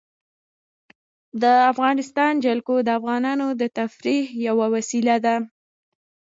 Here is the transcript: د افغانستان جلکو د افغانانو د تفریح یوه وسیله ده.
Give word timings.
د 1.41 1.43
افغانستان 1.71 2.33
جلکو 2.45 2.75
د 2.81 2.89
افغانانو 2.99 3.47
د 3.61 3.63
تفریح 3.77 4.25
یوه 4.47 4.65
وسیله 4.75 5.15
ده. 5.25 5.35